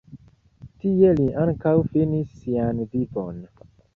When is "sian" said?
2.39-2.83